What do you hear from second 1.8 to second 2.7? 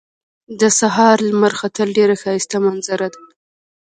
ډېر ښایسته